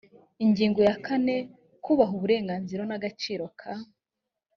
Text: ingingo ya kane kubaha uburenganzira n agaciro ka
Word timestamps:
ingingo 0.45 0.79
ya 0.87 0.95
kane 1.05 1.35
kubaha 1.83 2.11
uburenganzira 2.17 2.81
n 2.89 2.91
agaciro 2.97 3.45
ka 3.59 3.73